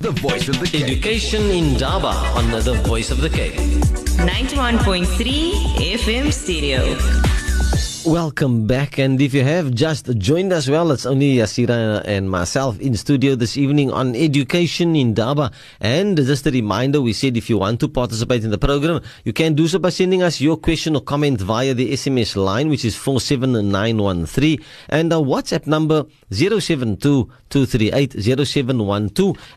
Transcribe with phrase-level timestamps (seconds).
[0.00, 0.84] The voice of the Cape.
[0.84, 3.54] Education Indaba on the Voice of the Cape.
[3.54, 5.02] 91.3
[5.96, 7.27] FM stereo.
[8.08, 12.80] Welcome back, and if you have just joined us, well, it's only Yaseera and myself
[12.80, 15.50] in studio this evening on Education Indaba.
[15.78, 19.34] And just a reminder, we said if you want to participate in the program, you
[19.34, 22.86] can do so by sending us your question or comment via the SMS line, which
[22.86, 28.14] is 47913, and our WhatsApp number 072 238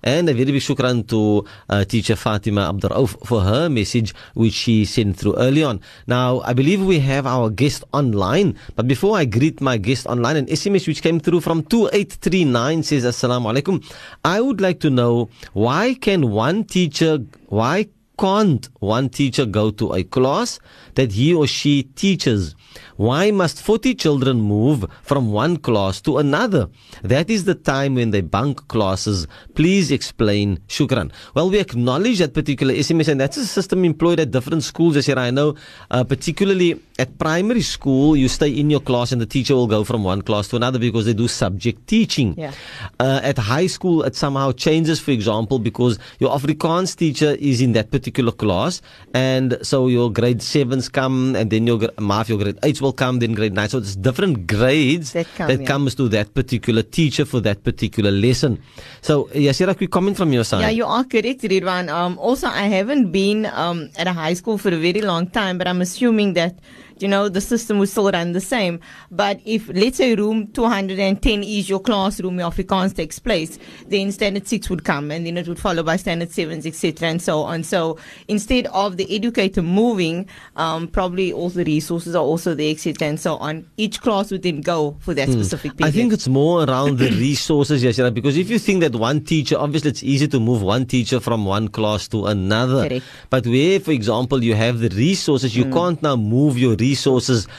[0.03, 4.85] And a very big shukran to uh, teacher Fatima Abdurauf for her message, which she
[4.85, 5.81] sent through early on.
[6.07, 8.40] Now, I believe we have our guest online.
[8.75, 13.05] But before I greet my guest online, an SMS which came through from 2839 says,
[13.05, 13.83] Assalamu alaikum.
[14.23, 17.87] I would like to know why can one teacher, why
[18.19, 20.59] can't one teacher go to a class
[20.95, 22.55] that he or she teaches?
[22.97, 26.69] Why must 40 children move from one class to another?
[27.03, 29.27] That is the time when they bunk classes.
[29.55, 30.59] Please explain.
[30.67, 31.11] Shukran.
[31.33, 35.09] Well, we acknowledge that particular SMS, and that's a system employed at different schools, as
[35.09, 35.55] I know,
[35.89, 39.83] uh, particularly at primary school, you stay in your class and the teacher will go
[39.83, 42.35] from one class to another because they do subject teaching.
[42.37, 42.53] Yeah.
[42.99, 47.71] Uh, at high school, it somehow changes, for example, because your Afrikaans teacher is in
[47.73, 48.81] that particular class,
[49.13, 53.19] and so your grade sevens come, and then your maaf, your grade eights will come,
[53.19, 53.69] then grade nine.
[53.69, 55.65] So it's different grades That come, yeah.
[55.65, 58.61] comes to that particular teacher for that particular lesson.
[59.01, 60.61] So, Yaseera, quick comment from your side.
[60.61, 61.89] Yeah, you are correct, Riedwaan.
[61.89, 65.57] Um, also, I haven't been um, at a high school for a very long time,
[65.57, 66.55] but I'm assuming that
[67.01, 68.79] you know the system would still run the same.
[69.09, 73.57] But if let's say room 210 is your classroom, your Afrikaans takes place,
[73.87, 77.21] then standard six would come, and then it would follow by standard sevens, etc., and
[77.21, 77.63] so on.
[77.63, 83.07] So instead of the educator moving, um, probably all the resources are also there, etc.,
[83.07, 83.69] and so on.
[83.77, 85.89] Each class would then go for that specific period.
[85.89, 89.57] I think it's more around the resources, Yaseera, because if you think that one teacher,
[89.57, 92.87] obviously it's easy to move one teacher from one class to another.
[92.87, 93.05] Correct.
[93.29, 96.90] But where, for example, you have the resources, you can't now move your resources,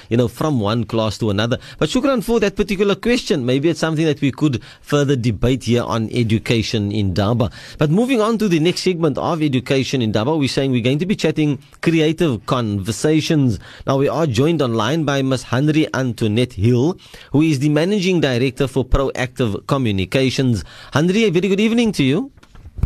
[0.08, 1.58] you know, from one class to another.
[1.78, 3.46] But shukran for that particular question.
[3.46, 7.50] Maybe it's something that we could further debate here on education Indaba.
[7.78, 11.06] But moving on to the next segment of education Indaba, we're saying we're going to
[11.06, 13.58] be chatting creative conversations.
[13.86, 15.44] Now we are joined online by Ms.
[15.44, 16.98] Hanrie Antoinette Hill,
[17.32, 20.64] who is the managing director for proactive communications.
[20.92, 22.32] Hanrie, a very good evening to you.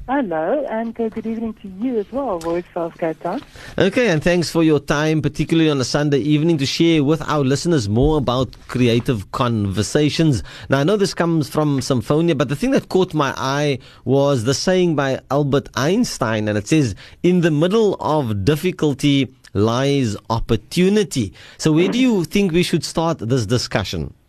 [0.08, 3.42] Hello, and uh, good evening to you as well, Voice of Cape Town.
[3.76, 7.40] Okay, and thanks for your time, particularly on a Sunday evening, to share with our
[7.40, 10.44] listeners more about creative conversations.
[10.68, 14.44] Now, I know this comes from Symphonia, but the thing that caught my eye was
[14.44, 21.32] the saying by Albert Einstein, and it says, In the middle of difficulty lies opportunity.
[21.58, 24.14] So, where do you think we should start this discussion?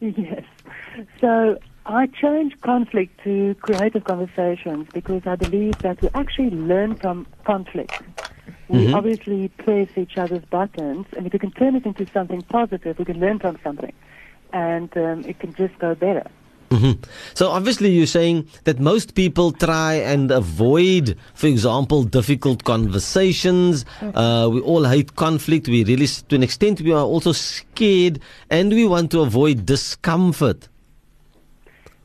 [0.00, 0.42] Yes.
[1.20, 7.26] So I changed conflict to creative conversations because I believe that we actually learn from
[7.44, 8.02] conflict.
[8.68, 12.98] We obviously press each other's buttons, and if we can turn it into something positive,
[13.00, 13.92] we can learn from something,
[14.52, 16.30] and um, it can just go better.
[16.70, 17.04] Mhm.
[17.34, 23.84] So obviously you're saying that most people try and avoid, for example, difficult conversations.
[24.00, 25.66] Uh, we all hate conflict.
[25.66, 28.20] We really, to an extent, we are also scared
[28.50, 30.68] and we want to avoid discomfort.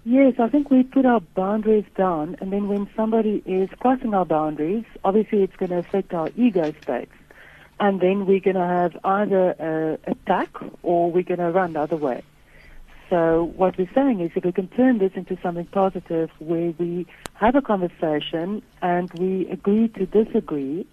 [0.07, 4.23] Yes, I think we put our boundaries down, and then when somebody is crossing our
[4.23, 7.11] boundaries, obviously it's going to affect our ego states.
[7.79, 11.81] And then we're going to have either uh, attack or we're going to run the
[11.81, 12.21] other way.
[13.09, 17.07] So what we're saying is if we can turn this into something positive where we
[17.33, 20.85] have a conversation and we agree to disagree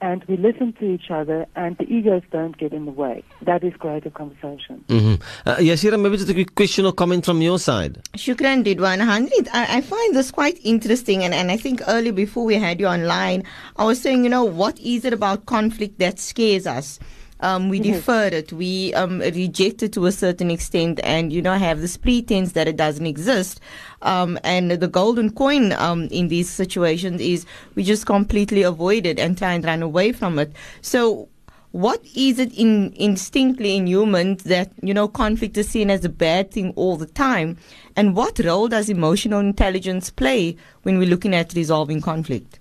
[0.00, 3.22] and we listen to each other and the egos don't get in the way.
[3.42, 4.84] That is creative conversation.
[4.88, 5.14] hmm
[5.46, 8.02] Uh, Yaseera, maybe just a quick question or comment from your side.
[8.16, 9.00] Shukran Riedwaan.
[9.00, 12.80] Hanrie, I, I find this quite interesting, and, and I think earlier before we had
[12.80, 13.44] you online,
[13.76, 16.98] I was saying, you know, what is it about conflict that scares us?
[17.40, 21.54] Um, we defer it, we um, reject it to a certain extent, and you know
[21.54, 23.60] have this pretense that it doesn't exist.
[24.02, 29.18] Um, and the golden coin um, in these situations is we just completely avoid it
[29.18, 30.52] and try and run away from it.
[30.82, 31.28] So
[31.72, 36.08] what is it in instinctively in humans that you know conflict is seen as a
[36.08, 37.56] bad thing all the time
[37.94, 42.59] and what role does emotional intelligence play when we're looking at resolving conflict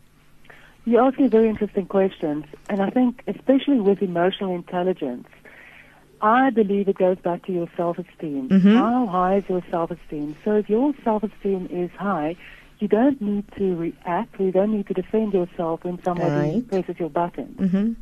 [0.85, 5.27] You're asking very interesting questions, and I think, especially with emotional intelligence,
[6.21, 8.49] I believe it goes back to your self-esteem.
[8.49, 10.35] How high is your self-esteem?
[10.43, 12.35] So if your self-esteem is high,
[12.79, 16.67] you don't need to react, you don't need to defend yourself when somebody Right.
[16.67, 17.55] presses your button.
[17.59, 17.93] mm-hmm.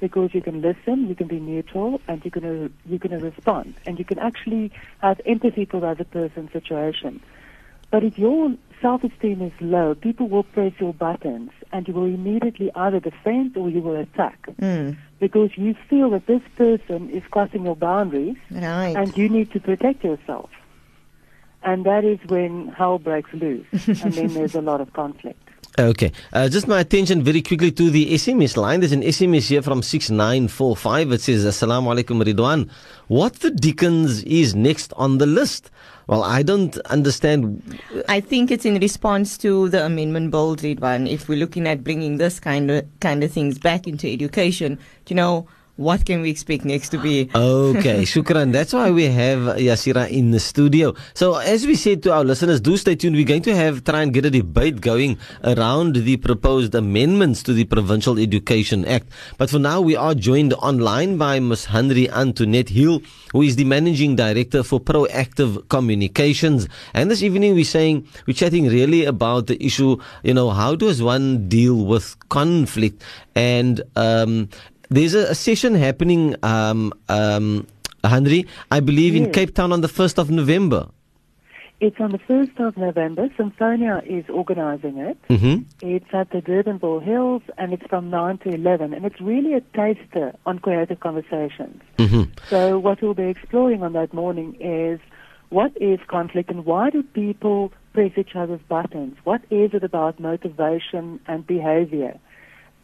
[0.00, 3.24] Because you can listen, you can be neutral, and you're going to you're going to
[3.24, 7.20] respond, and you can actually have empathy for the other person's situation.
[7.92, 12.70] But if your self-esteem is low, people will press your buttons and you will immediately
[12.74, 14.96] either defend or you will attack Mm.
[15.20, 18.94] because you feel that this person is crossing your boundaries Right.
[18.96, 20.50] and you need to protect yourself.
[21.64, 25.41] And that is when hell breaks loose and then there's a lot of conflict.
[25.78, 26.12] Okay.
[26.34, 28.80] Uh, just my attention very quickly to the SMS line.
[28.80, 31.12] There's an SMS here from 6945.
[31.12, 32.68] It says, Assalamu alaikum Riedwaan.
[33.08, 35.70] What the dickens is next on the list?
[36.08, 37.80] Well, I don't understand.
[38.06, 41.06] I think it's in response to the amendment bill, one.
[41.06, 44.78] If we're looking at bringing this kind of kind of things back into education,
[45.08, 45.46] you know,
[45.76, 47.30] what can we expect next to be?
[47.34, 48.52] Okay, shukran.
[48.52, 50.94] That's why we have Yaseera in the studio.
[51.14, 53.16] So, as we said to our listeners, do stay tuned.
[53.16, 57.54] We're going to have try and get a debate going around the proposed amendments to
[57.54, 59.08] the Provincial Education Act.
[59.38, 61.66] But for now, we are joined online by Ms.
[61.66, 63.00] Hanrie Antoinette Hill,
[63.32, 66.68] who is the managing director for Proactive Communications.
[66.92, 69.96] And this evening, we're saying we're chatting really about the issue.
[70.22, 73.02] You know, how does one deal with conflict
[73.34, 74.48] and um,
[74.92, 77.66] there's a, a session happening, um, um,
[78.04, 80.88] Hanrie, I believe in Cape Town on the 1st of November.
[81.80, 83.28] It's on the 1st of November.
[83.36, 85.18] Symphonia is organizing it.
[85.28, 85.62] Mm-hmm.
[85.80, 88.94] It's at the Durbanville Hills and it's from 9 to 11.
[88.94, 91.82] And it's really a taster on creative conversations.
[91.98, 92.30] Mm-hmm.
[92.50, 95.00] So what we'll be exploring on that morning is
[95.48, 99.16] what is conflict and why do people press each other's buttons?
[99.24, 102.16] What is it about motivation and behavior?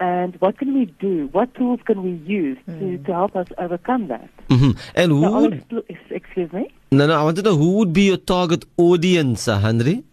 [0.00, 1.28] And what can we do?
[1.32, 4.30] What tools can we use to, to help us overcome that?
[4.48, 4.70] Mm-hmm.
[4.94, 6.72] And who So would, expl- excuse me?
[6.92, 10.04] no, no, I want to know who would be your target audience, uh, Hanrie?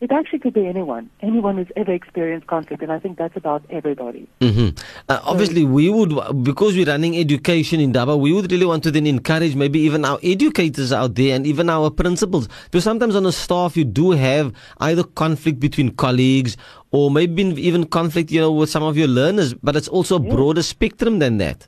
[0.00, 3.64] It actually could be anyone, anyone who's ever experienced conflict, and I think that's about
[3.68, 4.28] everybody.
[4.40, 4.78] Mm-hmm.
[5.08, 9.08] Uh, obviously, we would, because we're running education Indaba, we would really want to then
[9.08, 12.48] encourage maybe even our educators out there and even our principals.
[12.66, 16.56] Because sometimes on a staff, you do have either conflict between colleagues
[16.92, 20.20] or maybe even conflict, you know, with some of your learners, but it's also a
[20.20, 21.66] broader spectrum than that.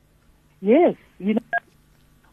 [0.62, 1.41] Yes, you know,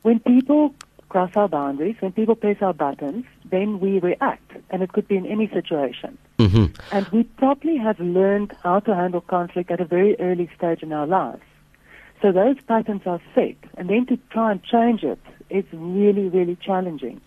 [0.03, 0.75] when people
[1.09, 5.15] cross our boundaries, when people press our buttons, then we react, and it could be
[5.15, 6.17] in any situation.
[6.39, 6.65] Mm-hmm.
[6.91, 10.91] And we probably have learned how to handle conflict at a very early stage in
[10.91, 11.41] our lives.
[12.21, 15.19] So those patterns are set, and then to try and change it
[15.49, 17.21] is really, really challenging.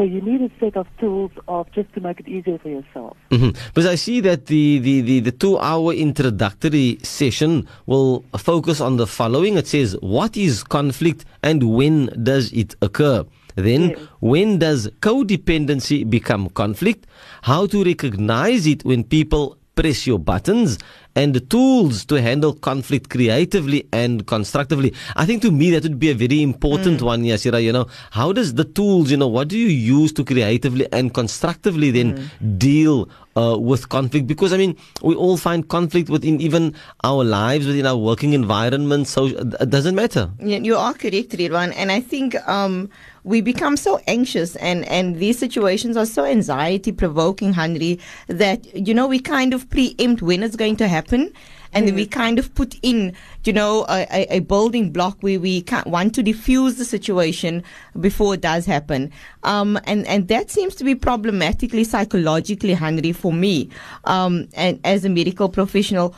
[0.00, 3.18] So you need a set of tools of just to make it easier for yourself.
[3.30, 3.50] Mm-hmm.
[3.74, 8.96] Because I see that the, the, the, the two hour introductory session will focus on
[8.96, 9.58] the following.
[9.58, 13.26] It says, What is conflict and when does it occur?
[13.56, 13.98] Then, Yes.
[14.20, 17.06] when does codependency become conflict?
[17.42, 20.78] How to recognize it when people press your buttons?
[21.20, 24.94] And the tools to handle conflict creatively and constructively.
[25.16, 27.08] I think to me that would be a very important mm.
[27.12, 27.62] one, Yasira.
[27.62, 29.68] You know, how does the tools, you know, what do you
[29.98, 32.58] use to creatively and constructively then mm.
[32.58, 34.26] deal uh, with conflict?
[34.26, 36.74] Because I mean, we all find conflict within even
[37.04, 39.08] our lives, within our working environment.
[39.08, 40.30] So it doesn't matter.
[40.40, 42.90] You are correct, Riedwaan, and I think um,
[43.24, 48.94] we become so anxious, and and these situations are so anxiety provoking, Hanrie, that you
[48.94, 51.32] know we kind of preempt when it's going to happen.
[51.72, 53.14] And then we kind of put in,
[53.44, 57.62] you know, a, a, building block where we want to diffuse the situation
[58.00, 59.12] before it does happen.
[59.44, 63.70] Um, and, and that seems to be problematically, psychologically, Hanrie, for me.
[64.04, 66.14] Um, and as a medical professional,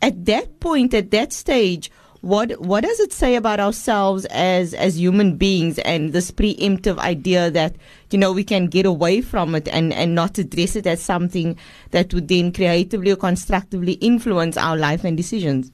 [0.00, 1.90] at that point, at that stage,
[2.24, 7.50] what what does it say about ourselves as as human beings and this preemptive idea
[7.50, 7.76] that
[8.10, 11.56] you know we can get away from it and and not address it as something
[11.90, 15.70] that would then creatively or constructively influence our life and decisions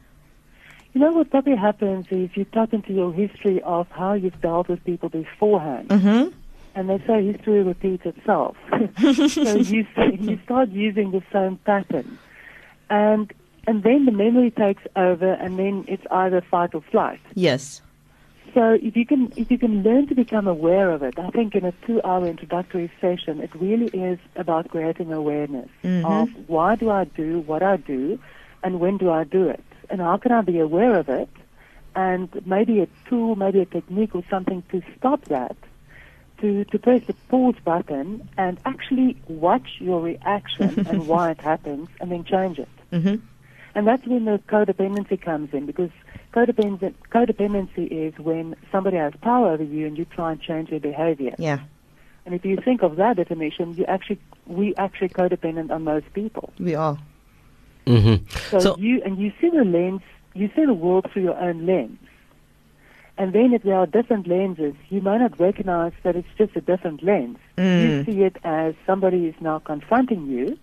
[0.92, 4.68] You know what probably happens is you tap into your history of how you've dealt
[4.68, 5.88] with people beforehand.
[5.88, 6.36] mm-hmm.
[6.74, 8.56] And they say history repeats itself.
[8.98, 9.86] so you,
[10.18, 12.18] you start using the same pattern.
[12.88, 13.32] And,
[13.70, 17.20] and then the memory takes over and then it's either fight or flight.
[17.46, 17.64] yes
[18.54, 21.54] So if you can if you can learn to become aware of it, I think
[21.58, 25.70] in a two-hour introductory session, it really is about creating awareness
[26.14, 28.02] of why do I do what I do,
[28.64, 31.30] and when do I do it, and how can I be aware of it,
[31.94, 35.56] and maybe a tool, maybe a technique or something to stop that,
[36.40, 38.08] to to press the pause button
[38.44, 39.10] and actually
[39.46, 42.74] watch your reaction and why it happens, and then change it.
[42.98, 43.16] mm-hmm.
[43.74, 45.90] And that's when the codependency comes in because
[46.34, 50.80] codependency, codependency is when somebody has power over you and you try and change their
[50.80, 51.34] behavior.
[51.38, 51.60] yeah
[52.26, 56.52] And if you think of that definition, you actually we actually codependent on most people.
[56.58, 56.98] we are
[57.86, 58.16] Mm-hmm.
[58.50, 60.02] So, So- you and you see the lens,
[60.34, 61.98] you see the world through your own lens.
[63.18, 66.60] And then if there are different lenses, you may not recognize that it's just a
[66.60, 67.38] different lens.
[67.58, 68.04] You Mm.
[68.06, 70.56] see it as somebody is now confronting you,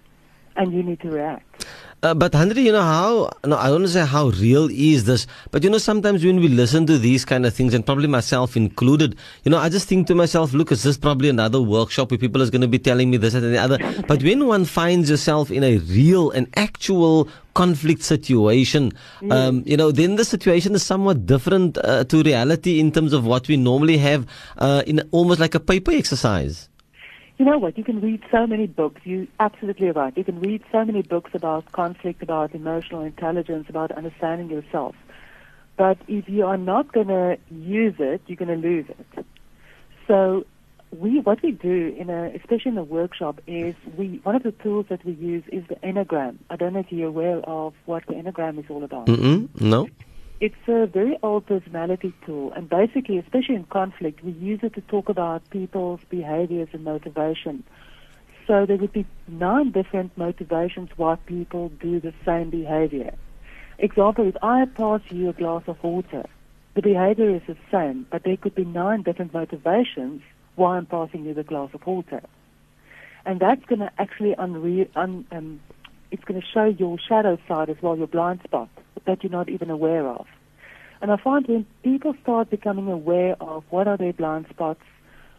[0.56, 1.68] and you need to react.
[2.04, 3.32] Uh, but Hanrie, you know how?
[3.44, 6.40] No, I don't want to say how real is this, but you know sometimes when
[6.40, 9.88] we listen to these kind of things, and probably myself included, you know, I just
[9.88, 12.78] think to myself, look, is this probably another workshop where people is going to be
[12.78, 13.80] telling me this and the other?
[14.08, 18.94] But when one finds yourself in a real and actual conflict situation,
[19.32, 23.26] um, you know, then the situation is somewhat different uh, to reality in terms of
[23.26, 24.28] what we normally have
[24.60, 26.70] uh, in almost like a paper exercise.
[27.38, 27.78] You know what?
[27.78, 29.02] You can read so many books.
[29.04, 30.16] You absolutely right.
[30.18, 34.96] You can read so many books about conflict, about emotional intelligence, about understanding yourself.
[35.78, 39.26] But if you are not going to use it, you're going to lose it.
[40.08, 40.46] So
[40.92, 44.52] we, what we do in a, especially in a workshop is we, one of the
[44.52, 46.38] tools that we use is the Enneagram.
[46.50, 49.06] I don't know if you're aware of what the Enneagram is all about.
[49.06, 49.88] Mm-mm, no?
[50.40, 54.82] It's a very old personality tool, and basically, especially in conflict, we use it to
[54.82, 57.64] talk about people's behaviors and motivation.
[58.46, 63.16] So there would be nine different motivations why people do the same behavior.
[63.80, 66.24] Example, if I pass you a glass of water,
[66.76, 70.22] the behavior is the same, but there could be nine different motivations
[70.56, 72.22] why I'm passing you the glass of water.
[73.26, 75.62] And that's going to actually unre- un- um,
[76.12, 78.70] it's going to show your shadow side as well, your blind spot
[79.08, 80.28] that you're not even aware of.
[81.02, 84.82] And I find when people start becoming aware of what are their blind spots,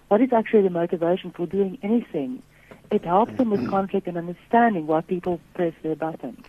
[0.09, 2.43] what is actually the motivation for doing anything,
[2.91, 6.45] it helps them with conflict and understanding why people press their buttons.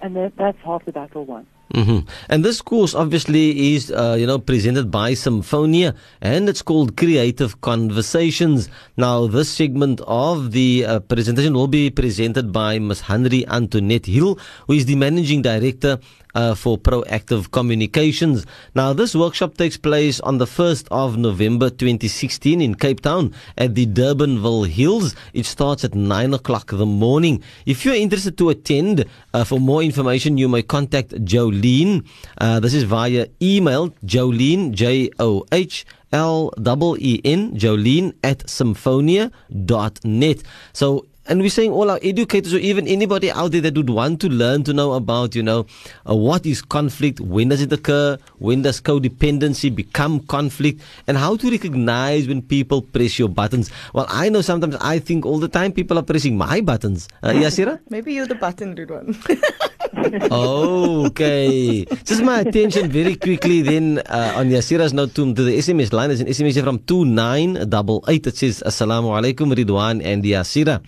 [0.00, 1.46] And that, that's half the battle won.
[1.74, 6.96] hmm And this course obviously is, uh, you know, presented by Symphonia and it's called
[6.96, 8.68] Creative Conversations.
[8.96, 13.02] Now, this segment of the uh, presentation will be presented by Ms.
[13.02, 15.98] Hanrie Antoinette Hill, who is the Managing Director
[16.34, 18.46] uh, for Proactive Communications.
[18.74, 23.74] Now, this workshop takes place on the 1st of November 2016 in Cape Town at
[23.74, 25.14] the Durbanville Hills.
[25.32, 27.42] It starts at 9 o'clock in the morning.
[27.66, 32.06] If you're interested to attend, uh, for more information, you may contact Jolene.
[32.38, 35.84] Uh, this is via email, Jolene, J O H.
[36.12, 36.52] L
[36.98, 40.42] E N Jolene at symphonia.net.
[40.74, 44.20] So and we're saying all our educators or even anybody out there that would want
[44.20, 45.66] to learn to know about, you know,
[46.08, 51.36] uh, what is conflict, when does it occur, when does codependency become conflict, and how
[51.36, 53.70] to recognize when people press your buttons.
[53.94, 57.08] Well, I know sometimes I think all the time people are pressing my buttons.
[57.22, 57.80] Uh, Yaseera?
[57.88, 59.16] Maybe you're the button one.
[60.32, 61.84] okay.
[62.04, 66.08] Just my attention very quickly then uh, on Yaseera's note to, to the SMS line.
[66.08, 70.82] There's an SMS from 2988 that says, Assalamu alaikum Riedwaan and Yaseera.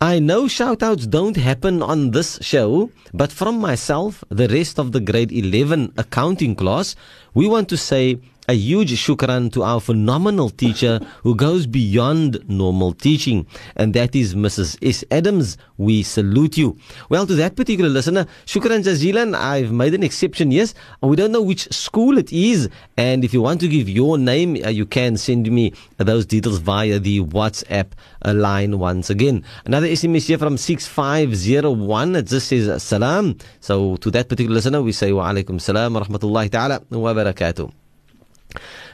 [0.00, 5.00] I know shoutouts don't happen on this show, but from myself, the rest of the
[5.00, 6.96] grade 11 accounting class,
[7.34, 8.18] we want to say
[8.50, 14.34] a huge shukran to our phenomenal teacher who goes beyond normal teaching, and that is
[14.34, 14.76] Mrs.
[14.82, 15.04] S.
[15.12, 15.56] Adams.
[15.78, 16.76] We salute you.
[17.08, 19.36] Well, to that particular listener, shukran jazilan.
[19.36, 20.74] I've made an exception, yes.
[21.00, 24.58] We don't know which school it is, and if you want to give your name,
[24.64, 27.92] uh, you can send me those details via the WhatsApp
[28.24, 29.44] uh, line once again.
[29.64, 32.16] Another SMS here from 6501.
[32.16, 33.38] It just says salam.
[33.60, 37.79] So to that particular listener, we say wa alaikum salam wa rahmatullahi ta'ala wa barakatuh.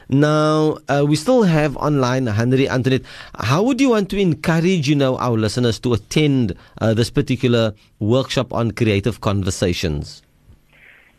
[0.09, 3.03] Now, uh, we still have online Hanrie Antoinette.
[3.35, 7.73] How would you want to encourage, you know, our listeners to attend uh, this particular
[7.99, 10.21] workshop on creative conversations?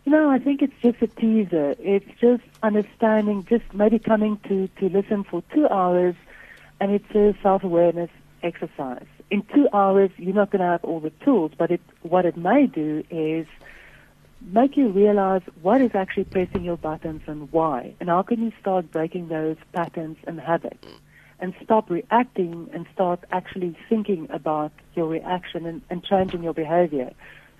[0.06, 1.74] You know, I think it's just a teaser.
[1.80, 6.14] It's just understanding, just maybe coming to, to listen for two hours,
[6.80, 8.08] and it's a self-awareness
[8.42, 9.04] exercise.
[9.30, 12.38] In two hours, you're not going to have all the tools, but it, what it
[12.38, 13.46] may do is
[14.40, 18.52] make you realize what is actually pressing your buttons and why, and how can you
[18.60, 20.86] start breaking those patterns and habits,
[21.40, 27.12] and stop reacting and start actually thinking about your reaction and, and changing your behavior.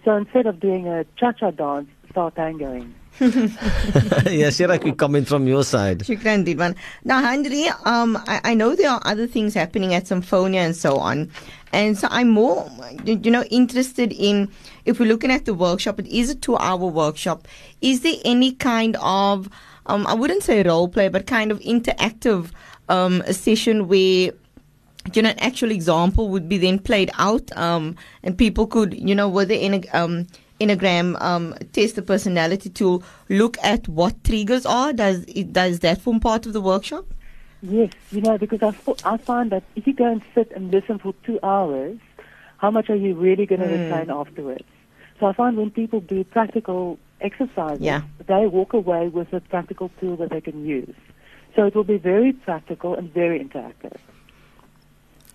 [0.05, 2.95] So instead of doing a cha-cha dance, start tangoing.
[3.21, 6.01] yes, here a quick comment from your side.
[6.01, 6.77] Shukran, Riedwaan.
[7.05, 10.99] Now, Hanrie, um, I, I know there are other things happening at Symphonia and so
[10.99, 11.31] on.
[11.73, 12.71] And so I'm more,
[13.05, 14.51] you know, interested in
[14.85, 17.47] if we're looking at the workshop, it is a two hour workshop.
[17.81, 19.49] Is there any kind of,
[19.87, 22.51] um, I wouldn't say role play, but kind of interactive
[22.89, 24.33] um, session where
[25.15, 29.15] you know, an actual example would be then played out, um, and people could, you
[29.15, 30.27] know, there in a, um,
[30.61, 34.93] Enneagram um, test the personality tool look at what triggers are?
[34.93, 37.15] Does it, does that form part of the workshop?
[37.63, 40.99] Yes, you know, because I, I find that if you go and sit and listen
[40.99, 41.99] for two hours,
[42.59, 43.91] how much are you really going to Mm.
[43.91, 44.65] retain afterwards?
[45.19, 48.03] So I find when people do practical exercises, Yeah.
[48.27, 50.95] they walk away with a practical tool that they can use.
[51.57, 53.97] So it will be very practical and very interactive.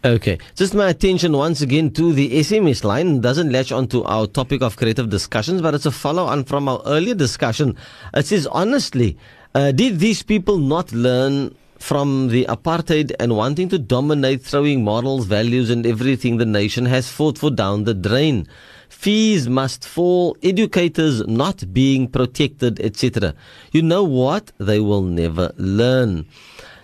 [0.06, 0.38] Okay.
[0.56, 3.22] Just my attention once again to the SMS line.
[3.22, 6.82] Doesn't latch onto our topic of creative discussions, but it's a follow on from our
[6.86, 7.78] earlier discussion.
[8.14, 9.18] It says, honestly,
[9.56, 15.26] uh, did these people not learn from the apartheid and wanting to dominate, throwing morals,
[15.26, 18.48] values, and everything the nation has fought for down the drain?
[18.88, 23.36] Fees must fall, educators not being protected, etc.
[23.74, 24.54] You know what?
[24.60, 26.26] They will never learn.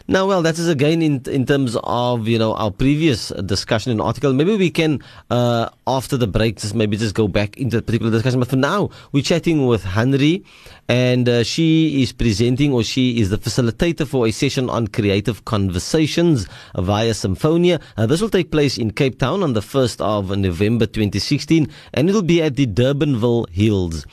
[0.10, 4.02] Now, well, that is again in in terms of you know our previous discussion and
[4.02, 4.34] article.
[4.34, 8.12] Maybe we can uh, after the break just maybe just go back into the particular
[8.12, 8.40] discussion.
[8.40, 10.46] But for now, we're chatting with Hanrie,
[10.88, 15.46] and uh, she is presenting or she is the facilitator for a session on creative
[15.46, 17.80] conversations via Symphonia.
[17.98, 22.10] Uh, this will take place in Cape Town on the first of November 2016, and
[22.10, 24.06] it'll be at the Durbanville Hills.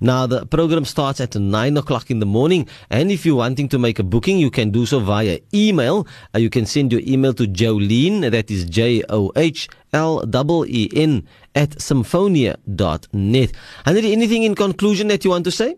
[0.00, 3.78] Now, the program starts at nine o'clock in the morning, and if you're wanting to
[3.78, 6.06] make a booking, you can do so via email.
[6.34, 10.22] Uh, you can send your email to Jolene, that is J O H L
[10.66, 13.52] E E N, at symphonia.net.
[13.86, 15.76] And anything in conclusion that you want to say?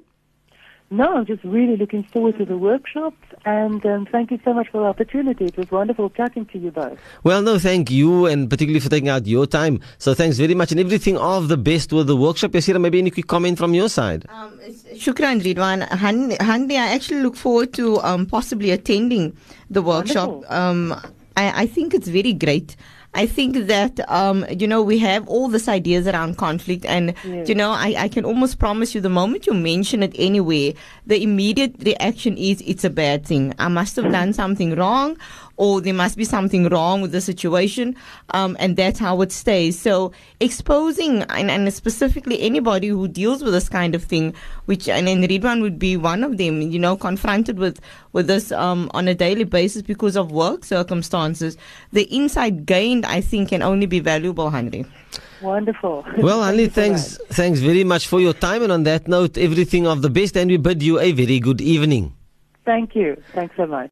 [0.89, 4.69] No, I'm just really looking forward to the workshops, and um, thank you so much
[4.69, 5.47] for the opportunity.
[5.47, 6.97] It was wonderful chatting to you both.
[7.25, 9.81] Well, no, thank you, and particularly for taking out your time.
[9.99, 12.53] So thanks very much, and everything of the best with the workshop.
[12.53, 14.27] Yaseera, maybe any quick comment from your side?
[14.29, 14.61] Um,
[14.95, 15.89] Shukran, Riedwaan.
[15.89, 19.37] Hanrie, I actually look forward to um, possibly attending
[19.69, 20.45] the workshop.
[20.49, 20.93] Um,
[21.37, 22.77] I, I think it's very great.
[23.17, 27.49] I think that um, you know we have all these ideas around conflict, and yes.
[27.49, 30.75] you know I, I can almost promise you the moment you mention it anywhere,
[31.07, 33.55] the immediate reaction is it's a bad thing.
[33.59, 35.17] I must have done something wrong,
[35.57, 37.97] or there must be something wrong with the situation,
[38.31, 39.79] um, and that's how it stays.
[39.79, 44.35] So exposing and, and, specifically anybody who deals with this kind of thing,
[44.67, 47.81] which and, and Riedwaan would be one of them, you know, confronted with
[48.13, 51.57] with this um, on a daily basis because of work circumstances,
[51.93, 54.87] the insight gained, I think, can only be valuable, Hanrie.
[55.43, 56.05] Wonderful.
[56.19, 58.63] Well, Hanrie, thanks, thanks very much for your time.
[58.63, 61.61] And on that note, everything of the best, and we bid you a very good
[61.61, 62.13] evening.
[62.65, 63.17] Thank you.
[63.33, 63.85] Thanks so much.